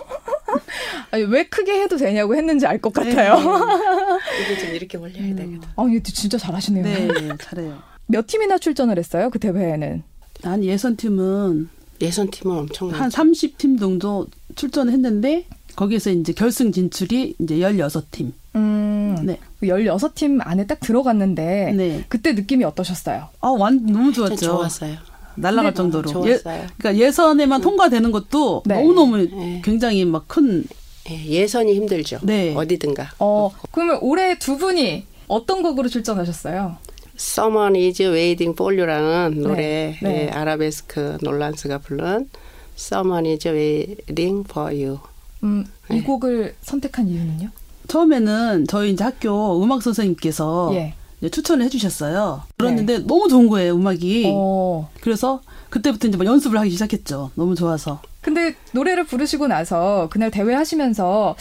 아니, 1.11 1.25
왜 1.25 1.43
크게 1.49 1.73
해도 1.81 1.97
되냐고 1.97 2.37
했는지 2.37 2.67
알 2.67 2.81
것 2.81 2.93
같아요. 2.93 3.35
이거 3.41 4.61
좀 4.61 4.75
이렇게 4.77 4.97
올려야 4.97 5.35
되겠다 5.35 5.73
아, 5.75 5.87
얘 5.93 6.01
진짜 6.05 6.39
잘하시네요. 6.39 6.85
네, 7.09 7.09
잘해요. 7.43 7.83
몇 8.07 8.29
팀이나 8.29 8.59
출전을 8.59 8.97
했어요? 8.97 9.29
그 9.31 9.41
대회에는. 9.41 10.05
난 10.43 10.63
예선팀은 10.63 11.69
예선팀은 12.01 12.57
엄청 12.57 12.91
한 12.91 13.09
30팀 13.11 13.81
정도 13.81 14.29
출전했는데 14.55 15.47
거기에서 15.77 16.11
이제 16.11 16.33
결승 16.33 16.73
진출이 16.73 17.35
이제 17.39 17.55
16팀. 17.57 18.33
음. 18.57 19.17
네. 19.23 19.39
16팀 19.63 20.39
안에 20.43 20.67
딱 20.67 20.81
들어갔는데 20.81 21.73
네. 21.77 22.05
그때 22.09 22.33
느낌이 22.33 22.65
어떠셨어요? 22.65 23.29
아, 23.41 23.49
완 23.49 23.85
너무 23.87 24.13
좀 24.13 24.27
좋았죠. 24.27 24.47
좋았어요 24.47 24.97
날아갈 25.37 25.73
네. 25.73 25.75
정도로. 25.75 26.11
좋았어요. 26.11 26.63
예, 26.63 26.67
그러니까 26.79 26.97
예선에만 26.97 27.61
통과되는 27.61 28.11
것도 28.11 28.63
네. 28.67 28.75
너무너무 28.77 29.19
네. 29.19 29.63
굉장히 29.65 30.05
막큰 30.05 30.65
예, 31.11 31.25
예선이 31.27 31.75
힘들죠 31.75 32.19
네. 32.23 32.55
어디든가 32.55 33.11
어, 33.21 33.51
그러면 33.71 33.99
올해 34.03 34.39
두 34.39 34.59
분이 34.59 35.05
어떤 35.29 35.63
곡으로 35.63 35.89
출전하셨어요? 35.89 36.77
Someone 37.17 37.79
is 37.79 38.03
waiting 38.03 38.55
for 38.55 38.75
you라는 38.75 39.43
노래 39.43 39.99
네. 40.03 40.27
예, 40.27 40.29
아라베스크 40.31 41.19
놀란스가 41.23 41.79
부른 41.79 42.29
Someone 42.77 43.31
is 43.31 43.47
waiting 43.47 44.45
for 44.49 44.73
you 44.75 44.99
음, 45.43 45.67
이 45.91 45.95
네. 45.95 46.03
곡을 46.03 46.55
선택한 46.63 47.09
이유는요? 47.09 47.49
처음에는 47.89 48.67
저희 48.69 48.93
이제 48.93 49.03
학교 49.05 49.63
음악 49.63 49.83
선생님께서 49.83 50.71
예. 50.75 50.95
추천을 51.31 51.65
해주셨어요. 51.67 52.43
그랬는데 52.57 53.01
너무 53.01 53.29
좋은 53.29 53.49
거예요 53.49 53.75
음악이. 53.75 54.31
어. 54.33 54.89
그래서 55.01 55.41
그때부터 55.69 56.09
이제 56.09 56.17
막 56.17 56.25
연습을 56.25 56.59
하기 56.61 56.71
시작했죠. 56.71 57.31
너무 57.35 57.55
좋아서. 57.55 58.01
근데 58.21 58.55
노래를 58.73 59.05
부르시고 59.05 59.47
나서 59.49 60.09
그날 60.11 60.31
대회 60.31 60.55
하시면서 60.55 61.37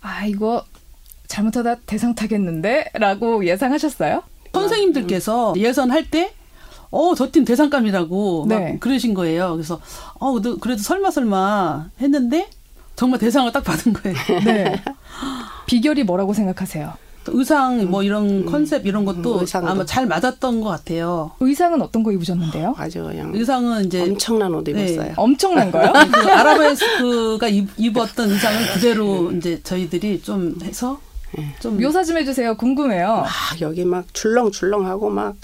아, 0.00 0.26
이거 0.26 0.64
잘못하다 1.28 1.76
대상 1.86 2.14
타겠는데? 2.14 2.90
라고 2.94 3.44
예상하셨어요? 3.46 4.22
선생님들께서 4.52 5.54
예선할 5.56 6.10
때 6.10 6.32
어, 6.90 7.14
저 7.16 7.30
팀 7.32 7.44
대상감이라고 7.44 8.46
네. 8.48 8.72
막 8.72 8.80
그러신 8.80 9.14
거예요. 9.14 9.52
그래서 9.54 9.80
어, 10.14 10.32
그래도- 10.32 10.58
그래도 10.58 10.82
설마 10.82 11.10
설마 11.10 11.90
했는데 12.00 12.48
정말 12.96 13.18
대상을 13.18 13.50
딱 13.52 13.64
받은 13.64 13.92
거예요. 13.92 14.16
네. 14.44 14.82
비결이 15.66 16.04
뭐라고 16.04 16.32
생각하세요? 16.32 16.92
또 17.24 17.38
의상 17.38 17.90
뭐 17.90 18.02
이런 18.02 18.44
컨셉 18.44 18.86
이런 18.86 19.04
것도 19.06 19.36
음, 19.36 19.40
의상도. 19.40 19.68
아마 19.70 19.84
잘 19.86 20.06
맞았던 20.06 20.60
것 20.60 20.68
같아요. 20.68 21.32
의상은 21.40 21.80
어떤 21.80 22.02
거 22.02 22.12
입으셨는데요? 22.12 22.74
아주 22.76 23.02
그냥 23.02 23.30
의상은 23.34 23.86
이제 23.86 24.02
엄청난 24.02 24.54
옷 24.54 24.64
네. 24.64 24.72
입었어요. 24.72 25.14
엄청난 25.16 25.72
거요? 25.72 25.90
그 26.12 26.30
아라베스크가 26.30 27.48
입, 27.48 27.68
입었던 27.78 28.30
의상을 28.30 28.74
그대로 28.74 29.32
이제 29.32 29.60
저희들이 29.62 30.20
좀 30.22 30.56
해서 30.62 31.00
좀 31.60 31.80
묘사 31.80 32.04
좀 32.04 32.18
해주세요. 32.18 32.56
궁금해요. 32.56 33.24
아, 33.26 33.30
여기 33.62 33.84
막 33.84 34.04
출렁출렁하고 34.12 35.08
막 35.10 35.34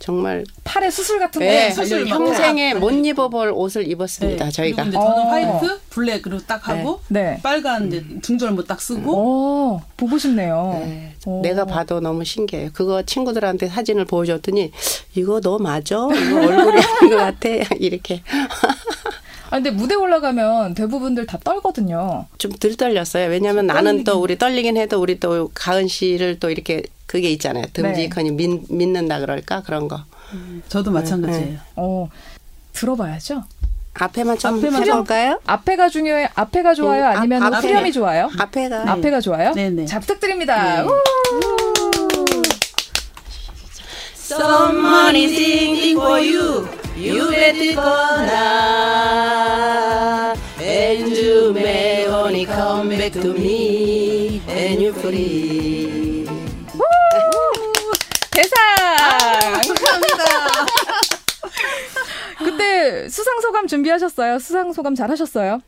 정말 0.00 0.44
팔에 0.64 0.90
수술 0.90 1.18
같은 1.18 1.40
거 1.40 1.44
네, 1.44 1.70
수술 1.70 2.06
막 2.06 2.18
평생에 2.18 2.72
못 2.74 2.90
입어볼 2.90 3.52
옷을 3.54 3.86
입었습니다. 3.86 4.46
네. 4.46 4.50
저희가 4.50 4.84
이제 4.84 4.92
저는 4.92 5.06
어. 5.06 5.28
화이트, 5.28 5.80
블랙 5.90 6.26
으로 6.26 6.38
딱 6.38 6.66
하고 6.66 7.00
네. 7.08 7.38
빨간 7.42 7.88
이제 7.88 8.02
중절모 8.22 8.64
딱 8.64 8.80
쓰고 8.80 9.12
오, 9.12 9.80
보고 9.98 10.16
싶네요. 10.16 10.82
네, 10.86 11.14
오. 11.26 11.42
내가 11.42 11.66
봐도 11.66 12.00
너무 12.00 12.24
신기해요. 12.24 12.70
그거 12.72 13.02
친구들한테 13.02 13.68
사진을 13.68 14.06
보여줬더니 14.06 14.72
이거 15.14 15.40
너 15.40 15.58
맞아? 15.58 15.96
이거 15.96 16.46
얼굴이 16.46 16.80
아닌 16.80 17.10
것 17.10 17.16
같아? 17.16 17.48
이렇게 17.78 18.22
아, 19.50 19.56
근데 19.56 19.70
무대 19.70 19.96
올라가면 19.96 20.74
대부분들 20.74 21.26
다 21.26 21.38
떨거든요. 21.42 22.26
좀들 22.38 22.76
떨렸어요. 22.76 23.28
왜냐하면 23.28 23.66
나는 23.66 24.04
또 24.04 24.18
우리 24.22 24.38
떨리긴 24.38 24.76
해도 24.76 25.00
우리 25.00 25.20
또 25.20 25.50
가은 25.52 25.88
씨를 25.88 26.38
또 26.38 26.50
이렇게 26.50 26.84
그게 27.10 27.28
있잖아요. 27.30 27.64
듬직하니 27.72 28.30
믿, 28.30 28.72
믿는다 28.72 29.18
그럴까 29.18 29.62
그런 29.62 29.88
거. 29.88 30.04
저도 30.68 30.92
마찬가지예요. 30.92 31.58
어, 31.74 32.08
들어봐야죠. 32.72 33.42
앞에만 33.94 34.38
좀 34.38 34.58
앞에만 34.58 34.84
해볼까요? 34.86 35.40
앞에가 35.44 35.88
중요해, 35.88 36.28
앞에가 36.36 36.74
좋아요? 36.74 37.02
음, 37.02 37.06
앞- 37.08 37.16
아니면 37.16 37.42
앞에. 37.52 37.66
후렴이 37.66 37.90
좋아요? 37.92 38.30
앞에가 38.38 38.92
앞에가 38.92 39.20
좋아요? 39.20 39.52
네네. 39.54 39.86
자, 39.86 39.98
부탁드립니다. 39.98 40.82
네. 40.82 40.88
우! 40.88 40.90
Someone 44.14 45.16
is 45.16 45.32
thinking 45.34 45.96
for 45.98 46.20
you. 46.20 46.68
You 46.96 47.28
better 47.30 47.74
go 47.74 48.22
now. 49.10 50.34
And 50.62 51.10
you 51.10 51.52
may 51.52 52.06
only 52.06 52.44
come 52.46 52.90
back 52.90 53.14
to 53.14 53.34
me. 53.34 54.40
And 54.46 54.80
you 54.80 54.92
free. 54.92 55.69
대상! 58.40 58.56
감사합니다. 59.52 60.24
그때 62.38 63.08
수상 63.08 63.40
소감 63.40 63.66
준비하셨어요? 63.66 64.38
수상 64.38 64.72
소감 64.72 64.94
잘하셨어요? 64.94 65.60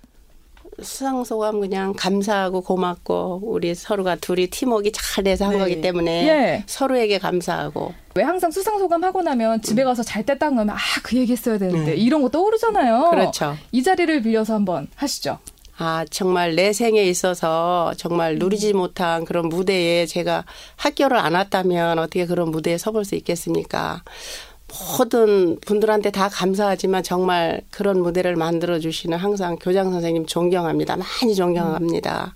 수상 0.82 1.22
소감 1.24 1.60
그냥 1.60 1.92
감사하고 1.92 2.62
고맙고 2.62 3.40
우리 3.42 3.74
서로가 3.74 4.16
둘이 4.16 4.46
팀워크 4.48 4.90
잘 4.90 5.22
돼서 5.24 5.44
한 5.44 5.52
네. 5.52 5.58
거기 5.58 5.80
때문에 5.82 6.26
예. 6.28 6.64
서로에게 6.66 7.18
감사하고 7.18 7.92
왜 8.14 8.22
항상 8.24 8.50
수상 8.50 8.78
소감 8.78 9.04
하고 9.04 9.20
나면 9.22 9.60
집에 9.60 9.84
가서 9.84 10.02
잘 10.02 10.24
때 10.24 10.38
딱 10.38 10.54
나면 10.54 10.70
아, 10.74 10.78
그 11.02 11.16
얘기 11.18 11.32
했어야 11.32 11.58
되는데 11.58 11.90
네. 11.90 11.96
이런 11.96 12.22
거 12.22 12.30
떠오르잖아요. 12.30 13.10
그렇죠. 13.10 13.54
이 13.70 13.82
자리를 13.82 14.22
빌려서 14.22 14.54
한번 14.54 14.88
하시죠. 14.96 15.38
아, 15.78 16.04
정말 16.10 16.54
내 16.54 16.72
생에 16.72 17.02
있어서 17.04 17.92
정말 17.96 18.36
누리지 18.36 18.72
못한 18.72 19.24
그런 19.24 19.48
무대에 19.48 20.06
제가 20.06 20.44
학교를 20.76 21.16
안 21.16 21.34
왔다면 21.34 21.98
어떻게 21.98 22.26
그런 22.26 22.50
무대에 22.50 22.78
서볼 22.78 23.04
수 23.04 23.14
있겠습니까? 23.14 24.02
모든 24.98 25.58
분들한테 25.60 26.10
다 26.10 26.28
감사하지만 26.28 27.02
정말 27.02 27.60
그런 27.70 28.00
무대를 28.00 28.36
만들어 28.36 28.78
주시는 28.78 29.18
항상 29.18 29.56
교장 29.60 29.90
선생님 29.90 30.26
존경합니다. 30.26 30.96
많이 30.96 31.34
존경합니다. 31.34 32.34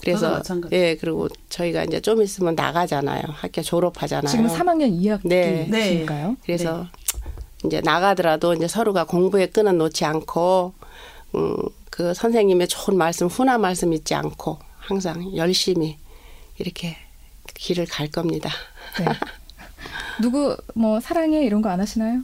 그래서 0.00 0.30
마찬가지. 0.30 0.76
예 0.76 0.96
그리고 1.00 1.28
저희가 1.48 1.84
이제 1.84 2.00
좀 2.00 2.22
있으면 2.22 2.54
나가잖아요. 2.54 3.22
학교 3.28 3.62
졸업하잖아요. 3.62 4.30
지금 4.30 4.46
3학년 4.46 5.20
네. 5.24 6.06
2학기신가요? 6.06 6.36
그래서 6.44 6.86
이제 7.64 7.80
나가더라도 7.82 8.54
이제 8.54 8.68
서로가 8.68 9.04
공부에 9.04 9.46
끈은 9.46 9.78
놓지 9.78 10.04
않고 10.04 10.72
음, 11.34 11.56
그 11.96 12.12
선생님의 12.12 12.68
좋은 12.68 12.98
말씀, 12.98 13.26
훈화 13.26 13.56
말씀 13.56 13.90
잊지 13.94 14.14
않고 14.14 14.58
항상 14.76 15.34
열심히 15.34 15.96
이렇게 16.58 16.94
길을 17.54 17.86
갈 17.86 18.08
겁니다. 18.10 18.50
네. 18.98 19.06
누구 20.20 20.54
뭐 20.74 21.00
사랑해 21.00 21.42
이런 21.44 21.62
거 21.62 21.70
안 21.70 21.80
하시나요? 21.80 22.20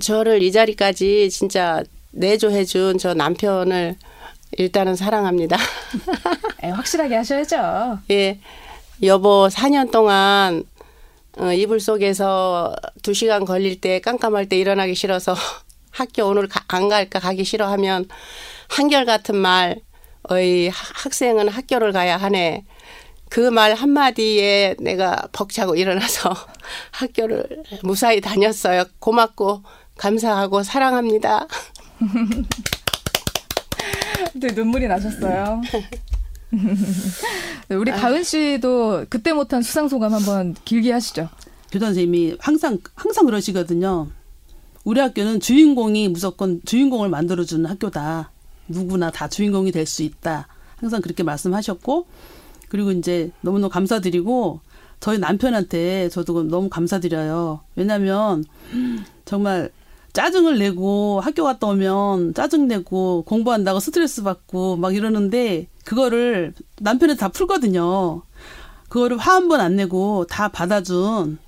저를 0.00 0.40
이 0.42 0.52
자리까지 0.52 1.30
진짜 1.30 1.82
내조해 2.12 2.64
준 2.64 2.96
저 2.98 3.12
남편을 3.12 3.96
일단은 4.52 4.94
사랑합니다. 4.94 5.56
에, 6.62 6.70
확실하게 6.70 7.16
하셔야죠. 7.16 7.98
예. 8.10 8.38
여보, 9.02 9.48
4년 9.50 9.90
동안 9.90 10.62
어, 11.38 11.52
이불 11.52 11.80
속에서 11.80 12.74
2시간 13.02 13.44
걸릴 13.44 13.80
때 13.80 14.00
깜깜할 14.00 14.48
때 14.48 14.56
일어나기 14.56 14.94
싫어서 14.94 15.34
학교 15.96 16.24
오늘 16.26 16.46
가- 16.46 16.62
안 16.68 16.88
갈까 16.88 17.18
가기 17.20 17.44
싫어하면 17.44 18.06
한결같은 18.68 19.34
말, 19.36 19.76
어이, 20.28 20.68
하- 20.68 20.92
학생은 20.94 21.48
학교를 21.48 21.92
가야 21.92 22.16
하네. 22.18 22.64
그 23.30 23.50
말 23.50 23.74
한마디에 23.74 24.76
내가 24.78 25.26
벅차고 25.32 25.74
일어나서 25.74 26.34
학교를 26.92 27.62
무사히 27.82 28.20
다녔어요. 28.20 28.84
고맙고 28.98 29.62
감사하고 29.96 30.62
사랑합니다. 30.62 31.46
네, 34.34 34.48
눈물이 34.48 34.86
나셨어요. 34.86 35.62
네, 37.68 37.74
우리 37.74 37.90
가은 37.90 38.22
씨도 38.22 39.06
그때 39.08 39.32
못한 39.32 39.62
수상 39.62 39.88
소감 39.88 40.12
한번 40.14 40.54
길게 40.64 40.92
하시죠. 40.92 41.28
교장 41.72 41.88
선생님이 41.88 42.36
항상 42.38 42.78
항상 42.94 43.24
그러시거든요. 43.26 44.08
우리 44.86 45.00
학교는 45.00 45.40
주인공이 45.40 46.08
무조건 46.10 46.60
주인공을 46.64 47.08
만들어주는 47.08 47.68
학교다. 47.68 48.30
누구나 48.68 49.10
다 49.10 49.28
주인공이 49.28 49.72
될 49.72 49.84
수 49.84 50.04
있다. 50.04 50.46
항상 50.76 51.00
그렇게 51.00 51.24
말씀하셨고 51.24 52.06
그리고 52.68 52.92
이제 52.92 53.32
너무너무 53.40 53.68
감사드리고 53.68 54.60
저희 55.00 55.18
남편한테 55.18 56.08
저도 56.08 56.44
너무 56.44 56.68
감사드려요. 56.68 57.62
왜냐하면 57.74 58.44
정말 59.24 59.70
짜증을 60.12 60.56
내고 60.60 61.20
학교 61.20 61.42
갔다 61.42 61.66
오면 61.66 62.34
짜증 62.34 62.68
내고 62.68 63.24
공부한다고 63.26 63.80
스트레스 63.80 64.22
받고 64.22 64.76
막 64.76 64.94
이러는데 64.94 65.66
그거를 65.84 66.54
남편이 66.80 67.16
다 67.16 67.28
풀거든요. 67.28 68.22
그거를 68.88 69.18
화 69.18 69.32
한 69.34 69.48
번 69.48 69.60
안 69.60 69.74
내고 69.74 70.26
다 70.30 70.46
받아준 70.46 71.38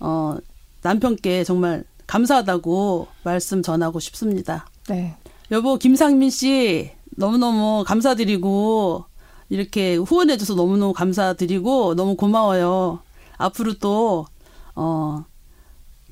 어 0.00 0.36
남편께 0.82 1.44
정말 1.44 1.84
감사하다고 2.06 3.08
말씀 3.22 3.62
전하고 3.62 4.00
싶습니다. 4.00 4.66
네. 4.88 5.14
여보 5.50 5.76
김상민 5.76 6.30
씨 6.30 6.90
너무너무 7.16 7.84
감사드리고 7.86 9.04
이렇게 9.50 9.96
후원해 9.96 10.36
줘서 10.36 10.54
너무너무 10.54 10.92
감사드리고 10.92 11.94
너무 11.94 12.16
고마워요. 12.16 13.00
앞으로 13.36 13.74
또 13.74 14.26
어, 14.74 15.24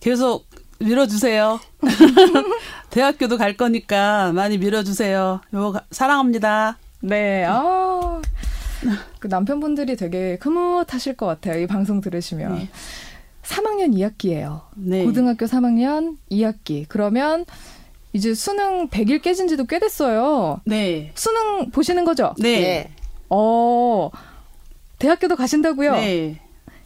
계속 0.00 0.46
밀어주세요. 0.78 1.60
대학교도 2.90 3.38
갈 3.38 3.56
거니까 3.56 4.32
많이 4.32 4.58
밀어주세요. 4.58 5.40
여보 5.52 5.72
가- 5.72 5.84
사랑합니다. 5.90 6.78
네. 7.00 7.44
아. 7.48 8.20
그 9.20 9.28
남편분들이 9.28 9.96
되게 9.96 10.36
흐뭇하실 10.40 11.16
것 11.16 11.26
같아요. 11.26 11.60
이 11.62 11.66
방송 11.68 12.00
들으시면. 12.00 12.54
네. 12.56 12.68
3학년 13.42 13.92
2학기예요. 13.94 14.62
네. 14.74 15.04
고등학교 15.04 15.46
3학년 15.46 16.16
2학기. 16.30 16.86
그러면 16.88 17.44
이제 18.12 18.34
수능 18.34 18.88
100일 18.88 19.22
깨진 19.22 19.48
지도 19.48 19.64
꽤 19.64 19.78
됐어요. 19.78 20.60
네. 20.64 21.12
수능 21.14 21.70
보시는 21.70 22.04
거죠? 22.04 22.34
네. 22.38 22.60
네. 22.60 22.90
어. 23.30 24.10
대학교도 24.98 25.36
가신다고요? 25.36 25.92
네. 25.92 26.40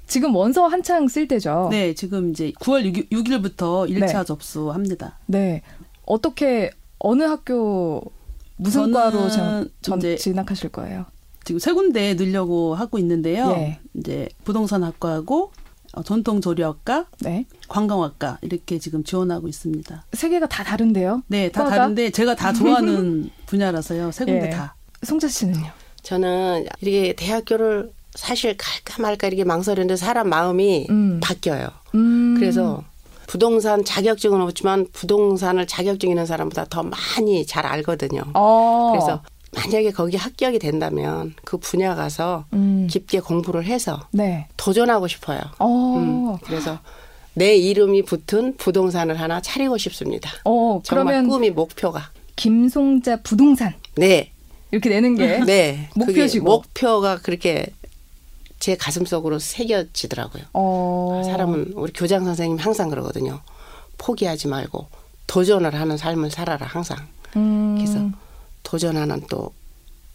지금 0.07 0.35
원서 0.35 0.67
한창 0.67 1.09
쓸 1.09 1.27
때죠. 1.27 1.69
네, 1.71 1.93
지금 1.93 2.31
이제 2.31 2.53
9월 2.61 2.85
6 3.11 3.29
일, 3.29 3.43
부터 3.43 3.85
1차 3.87 4.19
네. 4.19 4.25
접수합니다. 4.25 5.19
네. 5.27 5.63
어떻게 6.07 6.71
어느 6.99 7.25
학교 7.25 8.03
무슨 8.57 8.93
과로 8.93 9.29
전, 9.29 9.71
전 9.83 9.99
이제 9.99 10.17
진학하실 10.17 10.71
거예요? 10.71 11.07
지금 11.45 11.59
세 11.59 11.73
군데 11.73 12.15
넣으려고 12.15 12.75
하고 12.75 12.99
있는데요. 12.99 13.51
예. 13.57 13.79
이제 13.95 14.29
부동산학과하고 14.45 15.43
어, 15.45 15.66
전통 16.03 16.41
조리학과, 16.41 17.07
네. 17.21 17.47
관광학과 17.69 18.39
이렇게 18.43 18.79
지금 18.79 19.03
지원하고 19.05 19.49
있습니다. 19.49 20.05
세 20.13 20.29
개가 20.29 20.47
다 20.47 20.63
다른데요? 20.65 21.23
네, 21.29 21.51
다 21.51 21.65
과가? 21.65 21.77
다른데 21.77 22.11
제가 22.11 22.35
다 22.35 22.53
좋아하는 22.53 23.31
분야라서요. 23.47 24.13
세 24.13 24.25
군데 24.25 24.47
예. 24.47 24.51
다. 24.51 24.75
송자 25.03 25.29
씨는요? 25.29 25.67
저는 26.03 26.67
이렇게 26.81 27.13
대학교를 27.15 27.93
사실 28.15 28.57
갈까 28.57 29.03
말까 29.03 29.27
이렇게 29.27 29.45
망설였는데 29.45 29.97
사람 29.97 30.29
마음이 30.29 30.87
음. 30.89 31.21
바뀌어요. 31.23 31.69
음. 31.95 32.35
그래서 32.39 32.83
부동산 33.27 33.85
자격증은 33.85 34.41
없지만 34.41 34.87
부동산을 34.93 35.67
자격증 35.67 36.11
있는 36.11 36.27
사람보다 36.27 36.67
더 36.71 36.83
많이 36.83 37.45
잘 37.45 37.67
알거든요. 37.67 38.23
어. 38.35 38.93
그래서 38.93 39.23
만약에 39.57 39.91
거기 39.91 40.17
합격이 40.17 40.59
된다면 40.59 41.35
그 41.45 41.57
분야 41.57 41.95
가서 41.95 42.45
음. 42.53 42.87
깊게 42.91 43.21
공부를 43.21 43.65
해서 43.65 44.07
네. 44.13 44.47
도전하고 44.57 45.09
싶어요. 45.09 45.41
어. 45.59 45.97
음, 45.97 46.37
그래서 46.45 46.79
내 47.35 47.57
이름이 47.57 48.03
붙은 48.03 48.57
부동산을 48.59 49.19
하나 49.19 49.41
차리고 49.41 49.79
싶습니다. 49.79 50.31
어, 50.45 50.81
정말 50.85 51.05
그러면 51.15 51.29
꿈이 51.29 51.51
목표가. 51.51 52.11
김송자 52.37 53.23
부동산 53.23 53.73
네, 53.97 54.31
이렇게 54.71 54.91
내는 54.91 55.15
게 55.15 55.39
네. 55.45 55.89
목표시고. 55.95 56.45
목표가 56.45 57.19
그렇게 57.19 57.67
제 58.59 58.77
가슴 58.77 59.05
속으로 59.07 59.39
새겨지더라고요. 59.39 60.45
어. 60.53 61.23
사람은 61.25 61.73
우리 61.77 61.93
교장 61.93 62.25
선생님 62.25 62.59
항상 62.59 62.91
그러거든요. 62.91 63.41
포기하지 63.99 64.49
말고 64.49 64.87
도전을 65.27 65.75
하는 65.75 65.97
삶을 65.97 66.31
살아라 66.31 66.67
항상. 66.67 66.99
음. 67.37 67.75
그래서 67.77 68.11
도전하는 68.67 69.23
또 69.31 69.53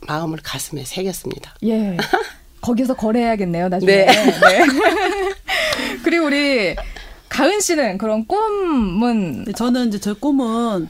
마음을 0.08 0.38
가슴에 0.44 0.84
새겼습니다. 0.84 1.56
예. 1.64 1.96
거기서 2.62 2.96
거래해야겠네요, 2.96 3.70
나중에. 3.70 3.92
네. 3.92 4.06
네. 4.06 4.62
그리고 6.04 6.26
우리 6.26 6.76
가은 7.30 7.62
씨는 7.62 7.98
그런 7.98 8.28
꿈은 8.28 9.36
근데 9.38 9.54
저는 9.54 9.88
이제 9.88 10.00
제 10.00 10.14
꿈은 10.14 10.88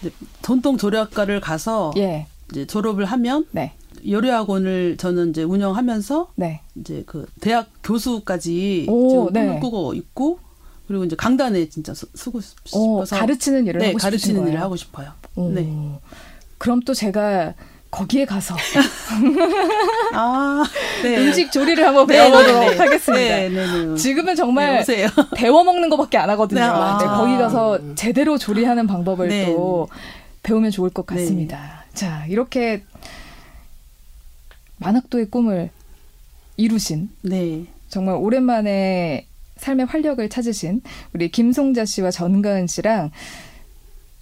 이제 0.00 0.10
전통 0.42 0.78
조리학과를 0.78 1.40
가서 1.40 1.92
예. 1.98 2.26
이제 2.50 2.66
졸업을 2.66 3.04
하면 3.04 3.46
네. 3.52 3.72
요리학원을 4.08 4.96
저는 4.96 5.30
이제 5.30 5.42
운영하면서 5.42 6.32
네. 6.36 6.62
이제 6.76 7.02
그 7.06 7.26
대학 7.40 7.68
교수까지 7.82 8.86
오, 8.88 9.08
지금 9.08 9.26
꿈을 9.26 9.54
네. 9.54 9.60
꾸고 9.60 9.94
있고 9.94 10.38
그리고 10.88 11.04
이제 11.04 11.16
강단에 11.16 11.68
진짜 11.68 11.94
서- 11.94 12.06
쓰고 12.14 12.38
어, 12.38 12.40
싶어서 13.04 13.16
가르치는 13.16 13.66
일을 13.66 13.80
네, 13.80 13.86
하고 13.88 13.98
가르치는 13.98 14.36
거예요. 14.40 14.50
일을 14.52 14.60
하고 14.62 14.76
싶어요. 14.76 15.12
오. 15.36 15.50
네. 15.50 15.62
그럼 16.64 16.80
또 16.80 16.94
제가 16.94 17.52
거기에 17.90 18.24
가서 18.24 18.56
아, 20.14 20.64
네. 21.02 21.18
음식 21.18 21.52
조리를 21.52 21.86
한번 21.86 22.06
네, 22.06 22.14
배워보도록 22.14 22.60
네, 22.60 22.70
네. 22.70 22.76
하겠습니다. 22.78 23.36
네, 23.36 23.48
네, 23.50 23.84
네. 23.84 23.96
지금은 23.96 24.32
네, 24.32 24.34
정말. 24.34 24.82
데워 25.36 25.62
먹는 25.62 25.90
것밖에 25.90 26.16
안 26.16 26.30
하거든요. 26.30 26.60
네, 26.60 26.66
아. 26.66 26.96
네, 26.98 27.04
거기 27.04 27.36
가서 27.36 27.94
제대로 27.96 28.38
조리하는 28.38 28.86
방법을 28.86 29.28
네. 29.28 29.44
또 29.44 29.88
배우면 30.42 30.70
좋을 30.70 30.88
것 30.88 31.06
네. 31.06 31.16
같습니다. 31.16 31.84
자, 31.92 32.24
이렇게 32.30 32.82
만학도의 34.78 35.28
꿈을 35.28 35.68
이루신 36.56 37.10
네. 37.20 37.66
정말 37.90 38.14
오랜만에 38.14 39.26
삶의 39.56 39.84
활력을 39.84 40.30
찾으신 40.30 40.80
우리 41.12 41.30
김송자 41.30 41.84
씨와 41.84 42.10
전가은 42.10 42.68
씨랑 42.68 43.10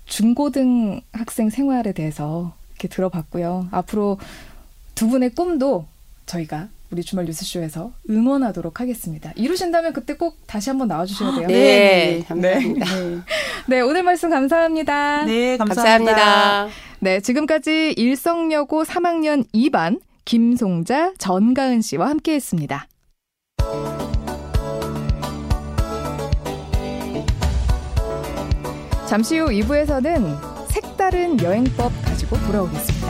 중고등 0.06 1.00
학생 1.12 1.50
생활에 1.50 1.92
대해서 1.92 2.54
이렇게 2.70 2.88
들어봤고요. 2.88 3.68
앞으로 3.70 4.18
두 4.94 5.08
분의 5.08 5.30
꿈도 5.30 5.86
저희가 6.26 6.68
우리 6.90 7.02
주말 7.02 7.24
뉴스쇼에서 7.24 7.92
응원하도록 8.10 8.78
하겠습니다. 8.78 9.32
이루신다면 9.34 9.94
그때 9.94 10.14
꼭 10.14 10.36
다시 10.46 10.68
한번 10.68 10.88
나와주셔야 10.88 11.36
돼요. 11.36 11.46
네, 11.48 11.54
네, 11.54 12.18
네. 12.18 12.24
감사합니다. 12.24 12.86
네. 12.86 13.20
네, 13.66 13.80
오늘 13.80 14.02
말씀 14.02 14.28
감사합니다. 14.28 15.24
네, 15.24 15.56
감사합니다. 15.56 16.14
감사합니다. 16.14 16.68
네, 17.00 17.20
지금까지 17.20 17.94
일성여고 17.96 18.84
3학년 18.84 19.46
2반 19.54 20.00
김송자, 20.24 21.14
전가은 21.18 21.80
씨와 21.80 22.10
함께했습니다. 22.10 22.86
잠시 29.12 29.38
후 29.38 29.48
2부에서는 29.48 30.68
색다른 30.68 31.38
여행법 31.42 31.92
가지고 32.02 32.38
돌아오겠습니다. 32.46 33.01